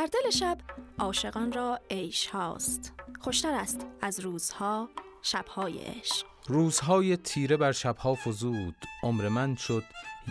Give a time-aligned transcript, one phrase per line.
[0.00, 0.58] در دل شب
[0.98, 2.99] عاشقان را عیش هاست.
[3.20, 4.88] خوشتر است از روزها
[5.22, 6.26] شبهای عشق.
[6.46, 9.84] روزهای تیره بر شبها فزود عمر من شد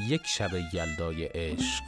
[0.07, 1.83] یک شب یلدای عشق.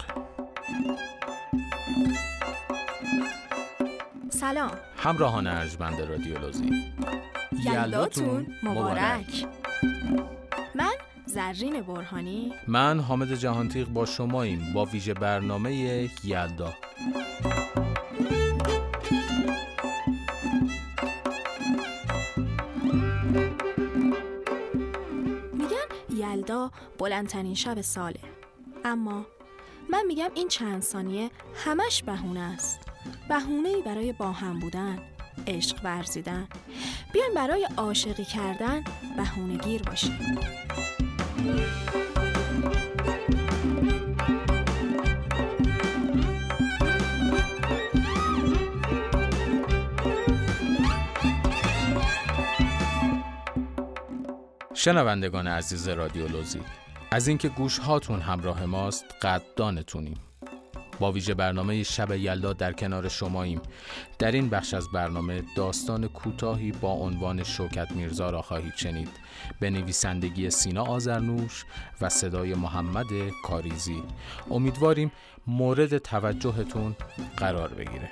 [4.29, 4.71] سلام.
[4.97, 6.93] همراهان ارجمند رادیولوژی
[7.65, 9.47] یلداتون مبارک.
[10.75, 10.93] من
[11.25, 12.53] زرین برهانی.
[12.67, 16.73] من حامد جهانتیق با شماییم با ویژه برنامه یلدا.
[26.97, 28.19] بلندترین شب ساله.
[28.85, 29.25] اما
[29.89, 32.79] من میگم این چند ثانیه همش بهونه است.
[33.29, 34.99] بهونه برای با هم بودن
[35.47, 36.47] عشق ورزیدن.
[37.13, 38.83] بیاین برای عاشقی کردن
[39.17, 40.37] بهونه گیر باشیم.
[54.83, 56.61] شنوندگان عزیز رادیولوژی
[57.11, 60.17] از اینکه گوش هاتون همراه ماست قدردانتونیم.
[60.99, 63.61] با ویژه برنامه شب یلدا در کنار شماییم.
[64.19, 69.09] در این بخش از برنامه داستان کوتاهی با عنوان شوکت میرزا را خواهید شنید.
[69.59, 71.65] به نویسندگی سینا آزرنوش
[72.01, 73.07] و صدای محمد
[73.43, 74.03] کاریزی.
[74.51, 75.11] امیدواریم
[75.47, 76.95] مورد توجهتون
[77.37, 78.11] قرار بگیره.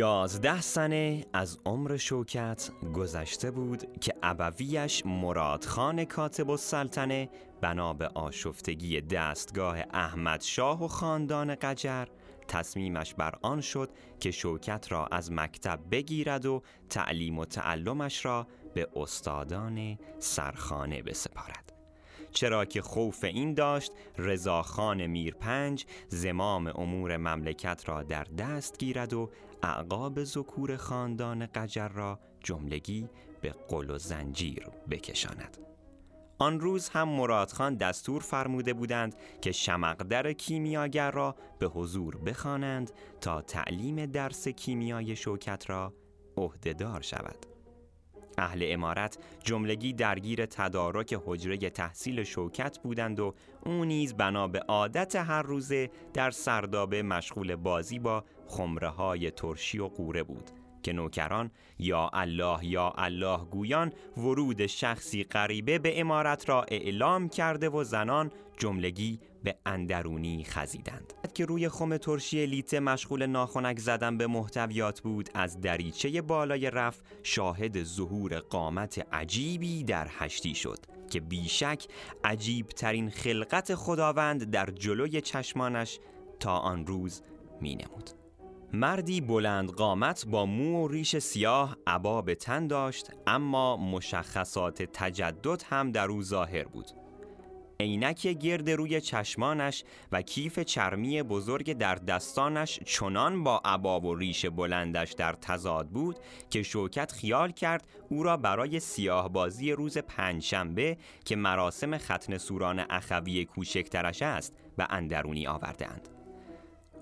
[0.00, 7.30] یازده سنه از عمر شوکت گذشته بود که ابویش مرادخان کاتب السلطنه
[7.60, 12.04] بنا به آشفتگی دستگاه احمد شاه و خاندان قجر
[12.48, 13.90] تصمیمش بر آن شد
[14.20, 21.69] که شوکت را از مکتب بگیرد و تعلیم و تعلمش را به استادان سرخانه بسپارد.
[22.32, 29.30] چرا که خوف این داشت رضاخان میرپنج زمام امور مملکت را در دست گیرد و
[29.62, 33.08] اعقاب ذکور خاندان قجر را جملگی
[33.40, 35.58] به قل و زنجیر بکشاند.
[36.38, 42.90] آن روز هم مرادخان دستور فرموده بودند که شمقدر کیمیاگر را به حضور بخوانند
[43.20, 45.94] تا تعلیم درس کیمیای شوکت را
[46.36, 47.49] عهدهدار شود.
[48.38, 53.34] اهل امارت جملگی درگیر تدارک حجره تحصیل شوکت بودند و
[53.66, 59.78] او نیز بنا به عادت هر روزه در سردابه مشغول بازی با خمره های ترشی
[59.78, 60.50] و قوره بود
[60.82, 67.68] که نوکران یا الله یا الله گویان ورود شخصی غریبه به امارت را اعلام کرده
[67.68, 74.26] و زنان جملگی به اندرونی خزیدند که روی خم ترشی لیته مشغول ناخنک زدن به
[74.26, 80.78] محتویات بود از دریچه بالای رف شاهد ظهور قامت عجیبی در هشتی شد
[81.10, 81.86] که بیشک
[82.24, 85.98] عجیب ترین خلقت خداوند در جلوی چشمانش
[86.40, 87.22] تا آن روز
[87.60, 88.10] می نمود.
[88.72, 95.92] مردی بلند قامت با مو و ریش سیاه عبا تن داشت اما مشخصات تجدد هم
[95.92, 96.86] در او ظاهر بود
[97.80, 104.46] عینک گرد روی چشمانش و کیف چرمی بزرگ در دستانش چنان با عبا و ریش
[104.46, 106.16] بلندش در تضاد بود
[106.50, 112.84] که شوکت خیال کرد او را برای سیاه بازی روز پنجشنبه که مراسم ختن سوران
[112.90, 116.08] اخوی کوچکترش است و اندرونی آوردهاند.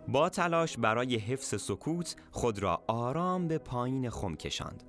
[0.09, 4.83] با تلاش برای حفظ سکوت خود را آرام به پایین خم کشاند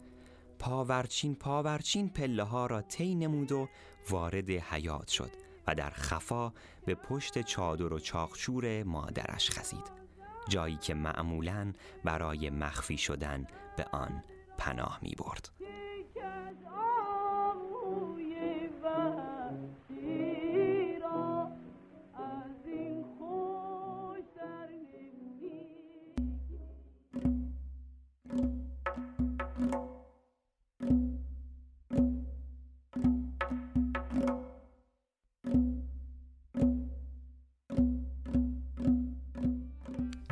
[0.60, 3.70] پاورچین پاورچین پله ها را طی نمود و
[4.10, 6.54] وارد حیات شد و در خفا
[6.86, 9.92] به پشت چادر و چاخچور مادرش خزید
[10.48, 11.74] جایی که معمولا
[12.04, 14.24] برای مخفی شدن به آن
[14.58, 15.50] پناه می برد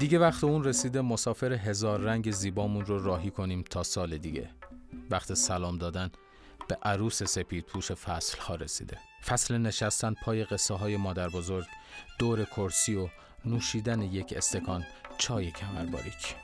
[0.08, 4.50] دیگه وقت اون رسیده مسافر هزار رنگ زیبامون رو راهی کنیم تا سال دیگه.
[5.10, 6.12] وقت سلام دادن
[6.68, 8.98] به عروس سپید پوش فصل ها رسیده.
[9.26, 11.66] فصل نشستن پای قصه های مادر بزرگ
[12.20, 13.10] دور کرسی و
[13.46, 14.86] نوشیدن یک استکان
[15.18, 16.36] چای کمر باریک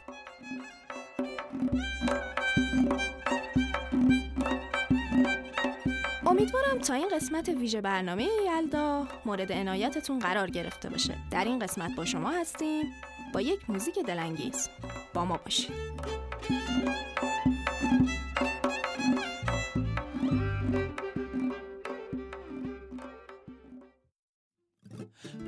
[6.26, 11.16] امیدوارم تا این قسمت ویژه برنامه یلدا مورد عنایتتون قرار گرفته باشه.
[11.32, 12.86] در این قسمت با شما هستیم.
[13.34, 14.70] با یک موزیک دلانگیز
[15.14, 15.72] با ما باشید.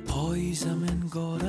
[0.06, 1.42] پاییزم انگار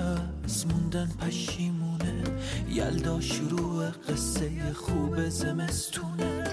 [0.44, 2.24] از موندن پشیمونه.
[2.70, 6.44] یلدا شروع قصه خوب زمستونه.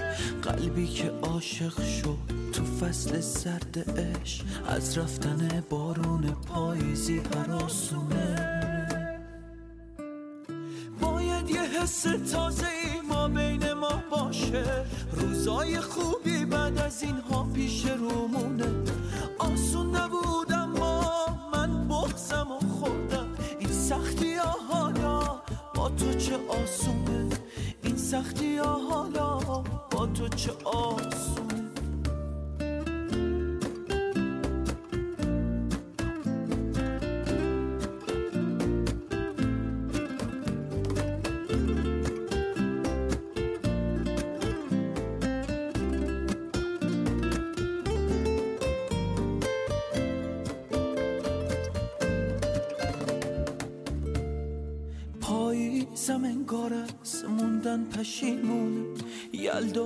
[0.41, 2.17] قلبی که عاشق شد
[2.53, 8.64] تو فصل سرد اش از رفتن بارون پاییزی هراسونه
[11.85, 14.85] حس تازه ای ما بین ما باشه.
[15.11, 18.83] روزای خوبی بعد از اینها پیش رومونه.
[19.39, 23.27] آسون نبود اما من بغزم و خوردم.
[23.59, 25.41] این سختی ها حالا
[25.75, 27.29] با تو چه آسونه؟
[27.83, 29.37] این سختی ها حالا
[29.91, 31.54] با تو چه آسونه؟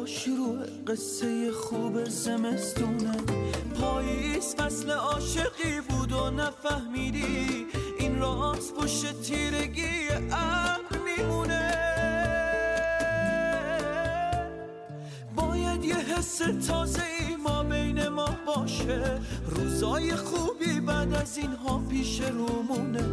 [0.06, 0.58] شروع
[0.88, 3.18] قصه خوب زمستونه.
[3.82, 7.66] پاییز فصل عاشقی بود و نفهمیدی.
[8.00, 11.72] این راست پشت تیرگی ابر میمونه.
[15.36, 19.20] باید یه حس تازه ای ما بین ما باشه.
[19.46, 23.04] روزای خوبی بعد از اینها پیش رومونه.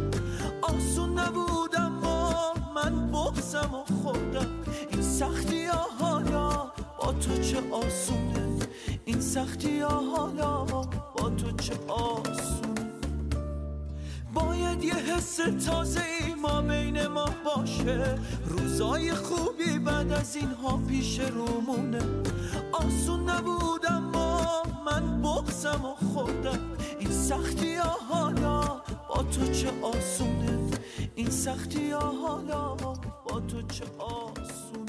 [0.61, 4.47] آسون نبود اما من بغزم و خوردم.
[9.37, 10.63] سختی ها حالا
[11.15, 12.85] با تو چه آسونه
[14.33, 18.19] باید یه حس تازه ای ما بین ما باشه.
[18.45, 21.99] روزای خوبی بعد از اینها پیش رومونه.
[22.71, 26.59] آسون نبود اما من بغزم و خوردم
[26.99, 30.59] این سختی ها حالا با تو چه آسونه؟
[31.15, 32.75] این سختی ها حالا
[33.25, 34.86] با تو چه آسونه؟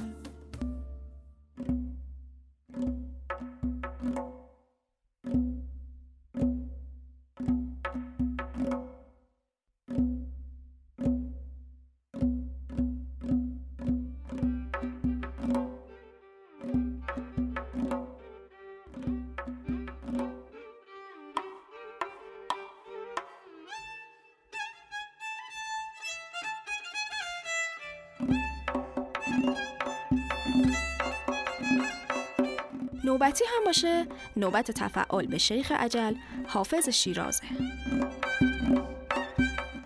[33.08, 34.06] نوبتی هم باشه.
[34.36, 36.14] نوبت تفعال به شیخ عجل
[36.46, 37.44] حافظ شیرازه.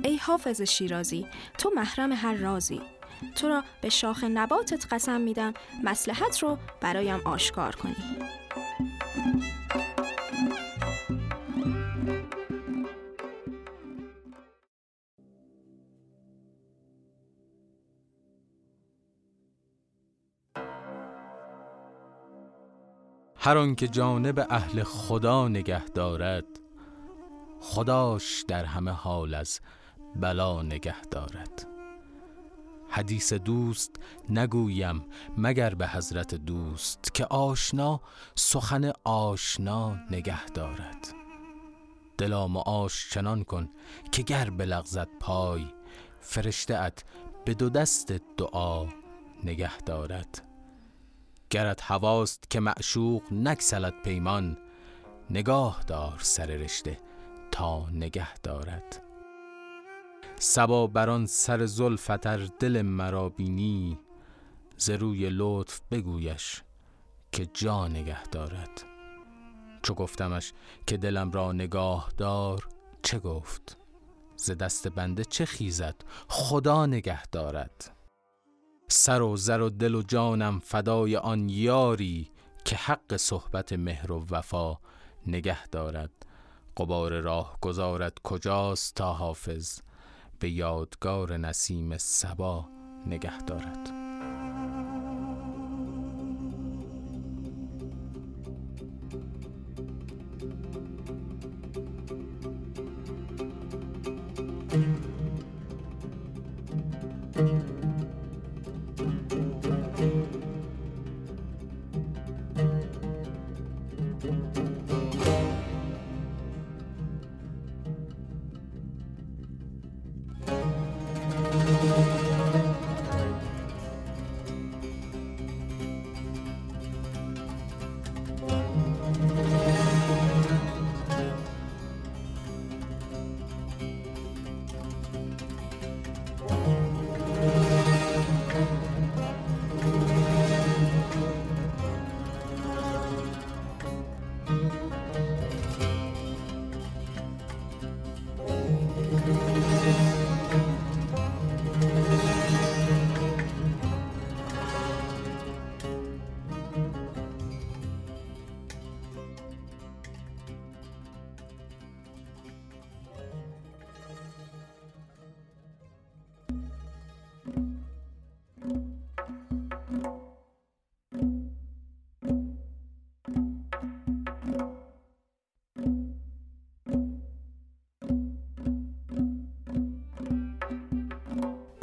[0.05, 1.27] ای حافظ شیرازی
[1.59, 2.81] تو محرم هر رازی.
[3.35, 5.55] تو را به شاخ نباتت قسم میدم
[5.85, 7.97] مسلحت رو برایم آشکار کنی.
[23.45, 26.45] هر آن که جانب اهل خدا نگه دارد
[27.61, 29.61] خداش در همه حال از
[30.17, 31.67] بلا نگه دارد.
[32.89, 33.97] حدیث دوست
[34.31, 35.05] نگویم
[35.37, 38.01] مگر به حضرت دوست که آشنا
[38.35, 41.15] سخن آشنا نگه دارد.
[42.19, 43.69] دلا معاش چنان کن
[44.13, 45.67] که گر بلغزد پای
[46.21, 47.05] فرشته ات
[47.45, 48.87] به دو دست دعا
[49.45, 50.52] نگه دارد.
[51.53, 54.59] گرت هواست که معشوق نکسلد پیمان.
[55.31, 56.99] نگاه دار سر رشته
[57.51, 59.03] تا نگه دارد.
[60.39, 63.99] سبا بران سر زلفتر دل مرا بینی.
[64.77, 66.63] ز روی لطف بگویش
[67.33, 68.85] که جا نگه دارد.
[69.83, 70.53] چو گفتمش
[70.87, 72.69] که دلم را نگاه دار
[73.03, 73.77] چه گفت؟
[74.37, 75.97] ز دست بنده چه خیزد؟
[76.29, 77.97] خدا نگه دارد.
[78.93, 82.31] سر و زر و دل و جانم فدای آن یاری
[82.65, 84.79] که حق صحبت مهر و وفا
[85.27, 86.11] نگه دارد.
[86.77, 89.81] قبار راه گذارد کجاست تا حافظ؟
[90.39, 92.69] به یادگار نسیم سبا
[93.07, 94.02] نگه دارد.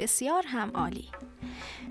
[0.10, 1.12] بسیار هم عالی.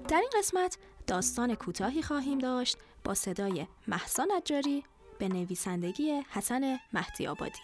[0.09, 4.85] در این قسمت داستان کوتاهی خواهیم داشت با صدای محسا نجاری
[5.19, 7.61] به نویسندگی حسن مهدی آبادی.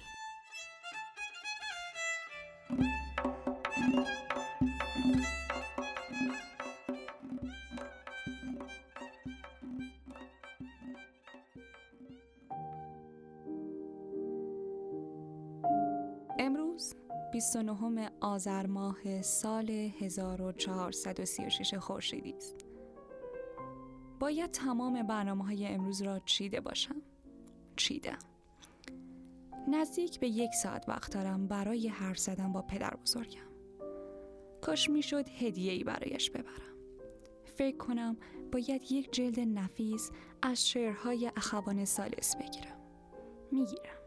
[17.34, 22.56] 29 آذر ماه سال 1436 خورشیدی است.
[24.20, 27.02] باید تمام برنامه های امروز را چیده باشم.
[27.76, 28.18] چیدم.
[29.68, 33.48] نزدیک به یک ساعت وقت دارم برای حرف زدن با پدر بزرگم.
[34.60, 36.76] کاش می‌شد هدیه‌ای برایش ببرم.
[37.44, 38.16] فکر کنم
[38.52, 40.10] باید یک جلد نفیس
[40.42, 42.80] از شعرهای اخوان سالس بگیرم.
[43.52, 44.04] می‌گیرم.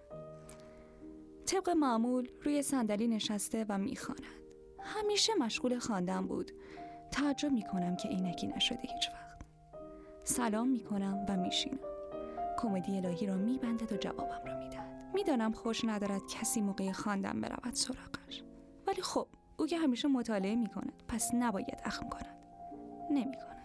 [1.47, 4.21] طبق معمول روی صندلی نشسته و می‌خواند.
[4.79, 6.51] همیشه مشغول خواندن بود.
[7.11, 9.41] تعجب می‌کنم که عینکی نشده هیچ وقت.
[10.23, 11.79] سلام می‌کنم و میشینم.
[12.57, 15.11] کمدی الهی را میبندد و جوابم را می‌دهد.
[15.13, 18.43] می‌دانم خوش ندارد کسی موقع خواندن برود سراغش.
[18.87, 19.27] ولی خب
[19.57, 22.37] او که همیشه مطالعه می‌کند پس نباید اخم کند.
[23.11, 23.57] نمی‌کند.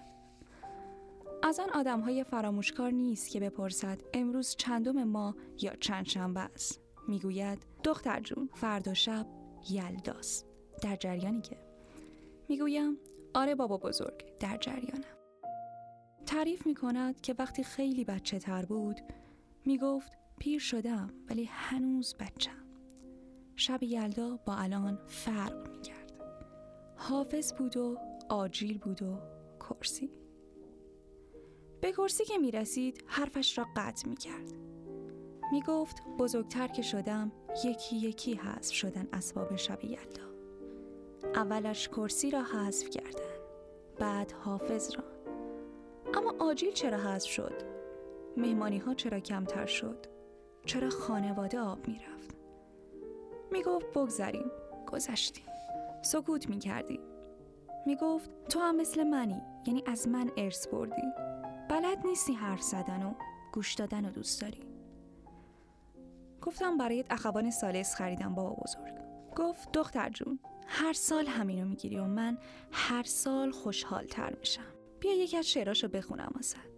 [1.42, 6.80] از آن آدم های فراموشکار نیست که بپرسد امروز چندم ما یا چند شنبه است.
[7.09, 9.26] می‌گوید دختر جون فردا شب
[9.71, 10.47] یلداست
[10.82, 11.56] در جریانی که
[12.49, 12.97] می‌گویم
[13.35, 15.04] آره بابا بزرگ در جریانم.
[16.26, 19.00] تعریف می‌کند که وقتی خیلی بچه تر بود
[19.64, 22.66] می‌گفت پیر شدم ولی هنوز بچم.
[23.56, 26.12] شب یلدا با الان فرق می‌کرد.
[26.97, 29.18] حافظ بود و آجیل بود و
[29.61, 30.11] کرسی.
[31.80, 34.71] به کرسی که می‌رسید حرفش را قطع می‌کرد.
[35.52, 37.32] می گفت بزرگتر که شدم
[37.64, 40.23] یکی یکی حذف شدن اسباب شب یلدا
[41.35, 43.32] اولش کرسی را حذف کردن
[43.99, 45.04] بعد حافظ را.
[46.14, 47.62] اما آجیل چرا حذف شد؟
[48.37, 50.06] مهمانی ها چرا کمتر شد؟
[50.66, 52.37] چرا خانواده آب می رفت
[53.50, 54.50] می گفت بگذریم
[54.92, 55.47] گذشتیم.
[56.02, 57.00] سکوت می کردیم
[57.87, 61.12] می گفت تو هم مثل منی یعنی از من ارث بردی.
[61.71, 63.14] بلد نیستی حرف زدن و
[63.52, 64.71] گوش دادن و دوست داری.
[66.42, 68.94] گفتم برایت اخوان سالس خریدم بابا بزرگ.
[69.37, 72.38] گفت دختر جون هر سال همینو می‌گیری و من
[72.72, 74.72] هر سال خوشحال تر میشم.
[75.00, 76.72] بیا یکی از شعراشو بخونم واسد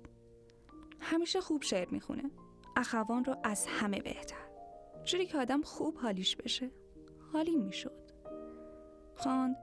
[1.01, 2.31] همیشه خوب شعر می‌خونه.
[2.77, 4.45] اخوان رو از همه بهتر.
[5.05, 6.71] جوری که آدم خوب حالیش بشه.
[7.33, 8.11] حالی می‌شد.
[9.17, 9.57] خواند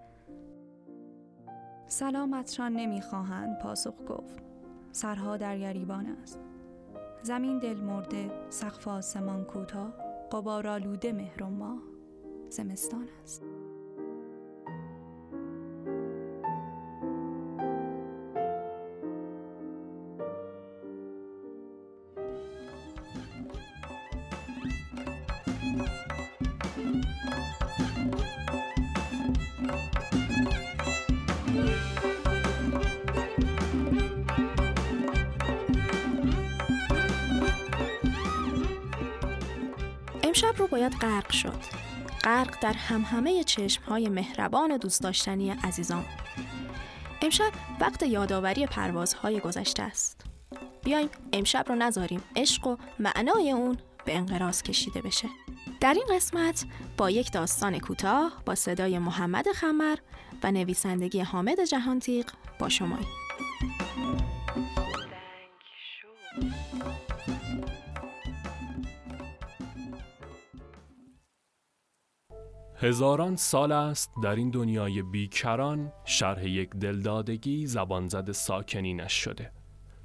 [1.88, 4.44] سلامتشان نمی‌خواهند پاسخ گفت.
[4.92, 6.40] سرها در گریبان است.
[7.24, 9.94] زمین دل مرده سقف آسمان کوتاه
[10.32, 11.82] قبار آلوده مهر و ماه.
[12.50, 13.44] زمستان است.
[40.72, 41.60] باید غرق شد.
[42.24, 46.06] غرق در همهمه چشم های مهربان و دوست داشتنی عزیزان.
[47.22, 50.22] امشب وقت یادآوری پروازهای گذشته است.
[50.84, 52.24] بیایم امشب رو نذاریم.
[52.36, 55.28] عشق و معنای اون به انقراض کشیده بشه.
[55.82, 56.66] در این قسمت
[56.98, 59.98] با یک داستان کوتاه با صدای محمد خمر
[60.44, 62.98] و نویسندگی حامد جهانتیق با شما
[72.84, 79.52] هزاران سال است در این دنیای بیکران شرح یک دلدادگی زبانزد ساکنینش شده.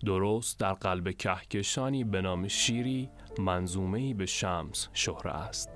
[0.05, 5.71] درست در قلب کهکشانی به نام شیری منظومهی به شمس شهره است.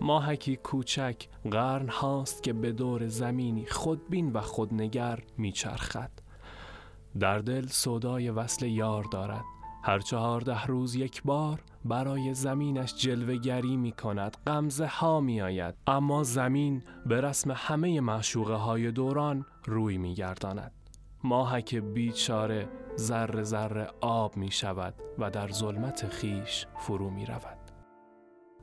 [0.00, 6.10] ماهکی کوچک قرن هاست که به دور زمینی خودبین و خودنگر میچرخد.
[7.20, 9.55] در دل صدای وصل یار دارد.
[9.86, 15.74] هر چهارده روز یک بار برای زمینش جلوگری می کند غمزه ها می آید.
[15.86, 20.72] اما زمین به رسم همه معشوقه های دوران روی می گرداند.
[21.24, 27.58] ماهک بیچاره ذره ذره آب می شود و در ظلمت خیش فرو می رود.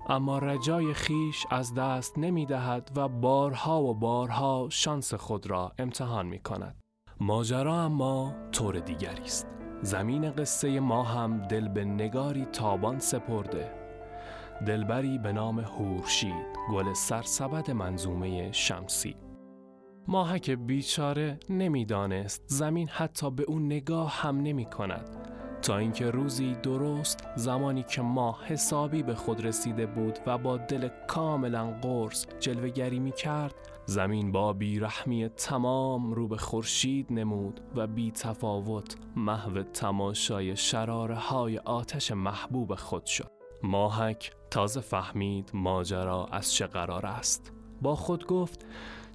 [0.10, 6.26] اما رجای خیش از دست نمی دهد و بارها و بارها شانس خود را امتحان
[6.26, 6.76] می کند.
[7.20, 9.63] ماجرا اما طور دیگری است.
[9.84, 13.72] زمین قصه ما هم دل به نگاری تابان سپرده.
[14.68, 19.16] دلبری به نام هورشید گل سرسبد منظومه شمسی.
[20.08, 25.10] ماهک بیچاره نمی‌دانست زمین حتی به اون نگاه هم نمی کند
[25.62, 30.90] تا اینکه روزی درست زمانی که ماه حسابی به خود رسیده بود و با دل
[31.08, 38.12] کاملا قرص جلوگری می کرد زمین با بیرحمی تمام رو به خورشید نمود و بی
[38.12, 43.32] تفاوت محو تماشای شراره های آتش محبوب خود شد.
[43.64, 47.52] ماهک تازه فهمید ماجرا از چه قرار است.
[47.82, 48.66] با خود گفت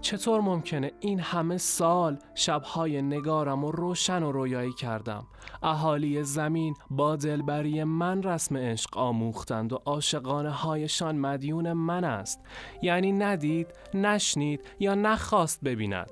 [0.00, 5.26] چطور ممکنه این همه سال شبهای نگارم و روشن و رویایی کردم؟
[5.62, 12.40] اهالی زمین با دلبری من رسم عشق آموختند و عاشقانه هایشان مدیون من است.
[12.83, 16.11] یعنی ندید نشنید یا نخواست ببیند.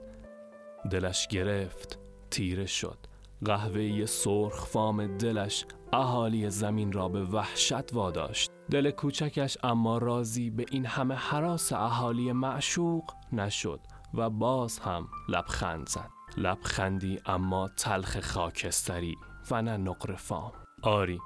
[0.90, 1.98] دلش گرفت
[2.30, 2.98] تیره شد.
[3.44, 8.55] قهوه سرخ فام دلش اهالی زمین را به وحشت واداشت.
[8.70, 13.80] دل کوچکش اما راضی به این همه حراس اهالی معشوق نشد
[14.14, 16.10] و باز هم لبخند زد.
[16.36, 19.16] لبخندی اما تلخ خاکستری
[19.50, 20.52] و نه نقر فام.
[20.82, 21.20] آری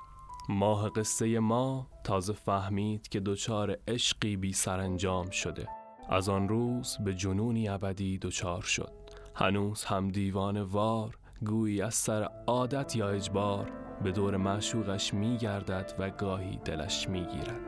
[0.49, 5.69] ماه قصه ما تازه فهمید که دچار عشقی بی سرانجام شده.
[6.09, 8.93] از آن روز به جنونی ابدی دچار شد.
[9.35, 15.93] هنوز هم دیوان وار گویی از سر عادت یا اجبار به دور معشوقش می گردد
[15.99, 17.61] و گاهی دلش می گیرد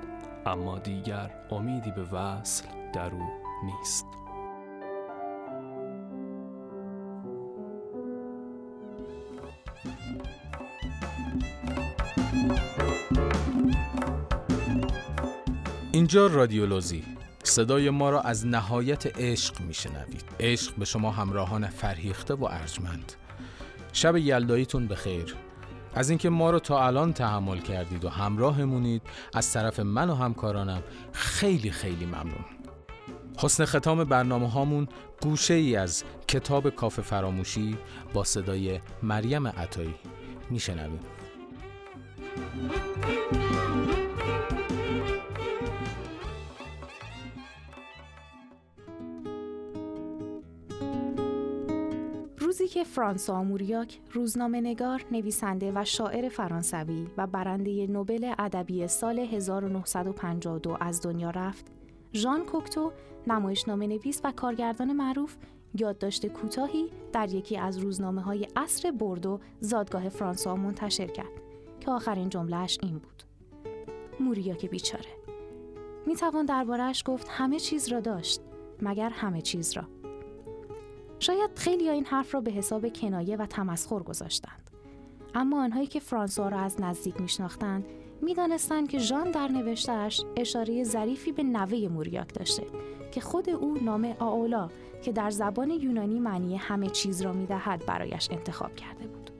[0.47, 3.29] اما دیگر امیدی به وصل در او
[3.65, 4.07] نیست.
[15.93, 17.05] اینجا رادیولوژی.
[17.45, 20.25] صدای ما را از نهایت عشق میشنوید.
[20.41, 23.13] عشق به شما همراهان فرهیخته و ارجمند.
[23.93, 25.37] شب یلداییتون به خیر
[25.95, 29.03] از اینکه ما رو تا الان تحمل کردید و همراهمونید
[29.35, 32.45] از طرف من و همکارانم خیلی خیلی ممنون.
[33.39, 34.89] حسن ختام برنامه هامون
[35.23, 37.79] گوشه ای از کتاب کاف فراموشی
[38.15, 39.95] با صدای مریم عطایی.
[40.51, 41.01] میشنویم.
[52.85, 61.01] فرانسوا موریاک روزنامه نگار، نویسنده و شاعر فرانسوی و برنده نوبل ادبی سال 1952 از
[61.01, 61.67] دنیا رفت،
[62.15, 62.93] ژان کوکتو
[63.27, 65.37] نمایشنامه نویس و کارگردان معروف
[65.79, 71.33] یادداشت کوتاهی در یکی از روزنامه های عصر بردو زادگاه فرانسوا منتشر کرد
[71.81, 73.23] که آخرین جملهش این بود.
[74.21, 75.11] موریاک بیچاره.
[76.07, 78.41] می توان دربارهش گفت همه چیز را داشت
[78.83, 80.02] مگر همه چیز را؟
[81.23, 84.71] شاید خیلی این حرف را به حساب کنایه و تمسخر گذاشتند.
[85.35, 87.85] اما آنهایی که فرانسوا را از نزدیک میشناختند
[88.23, 92.67] می‌دانستند که ژان در نوشتهاش اشاره ظریفی به نوه موریاک داشته
[93.13, 94.69] که خود او نام آولا
[95.03, 99.31] که در زبان یونانی معنی همه چیز را می‌دهد برایش انتخاب کرده بود.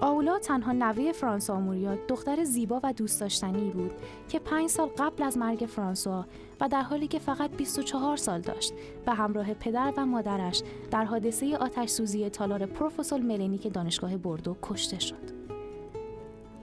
[0.00, 3.92] آولا تنها نوه فرانسوا موریاک دختر زیبا و دوست داشتنی بود
[4.28, 6.24] که پنج سال قبل از مرگ فرانسوا
[6.62, 8.72] و در حالی که فقط 24 سال داشت
[9.06, 14.98] به همراه پدر و مادرش در حادثه آتش سوزی تالار پروفسور ملنیک دانشگاه بردو کشته
[14.98, 15.42] شد.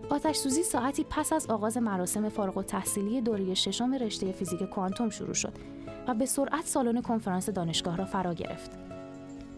[0.09, 5.09] آتش سوزی ساعتی پس از آغاز مراسم فارغ و تحصیلی دوره ششم رشته فیزیک کوانتوم
[5.09, 5.53] شروع شد
[6.07, 8.71] و به سرعت سالن کنفرانس دانشگاه را فرا گرفت.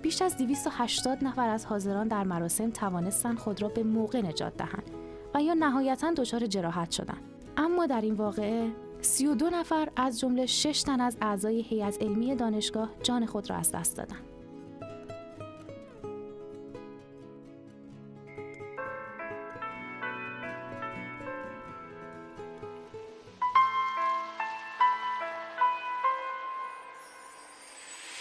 [0.01, 4.91] بیش از 280 نفر از حاضران در مراسم توانستند خود را به موقع نجات دهند
[5.35, 7.21] و یا نهایتا دچار جراحت شدند.
[7.57, 12.89] اما در این واقعه 32 نفر از جمله 6 تن از اعضای هیئت علمی دانشگاه
[13.03, 14.25] جان خود را از دست دادند.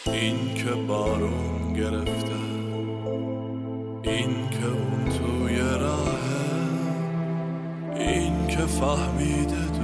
[0.07, 2.41] این که بارون گرفته
[4.03, 6.21] این که اون توی راهه
[7.97, 9.80] این که فهمیده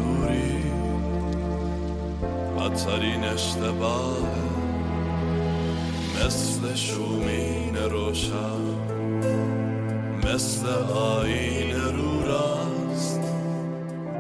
[2.67, 4.19] بدترین اشتباه
[6.27, 8.61] مثل شومین روشن
[10.25, 13.21] مثل آین رو راست.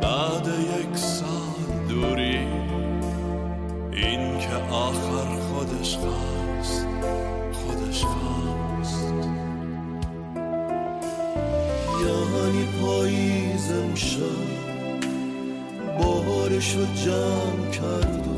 [0.02, 2.46] بعد یک سال دوری
[3.92, 6.86] این که آخر خودش خواست
[7.52, 9.14] خودش خواست.
[12.00, 14.46] یعنی پاییزم شد
[15.98, 18.35] بارشو جمع کرد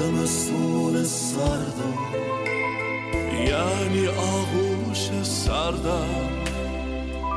[0.00, 1.98] زمستون سردم.
[3.48, 6.28] یعنی آغوش سردم.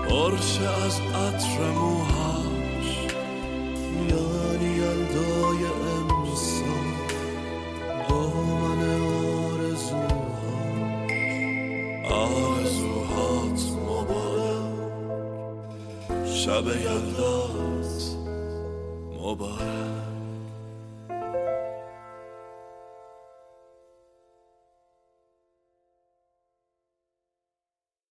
[0.10, 2.33] پرشه از عطر موهاش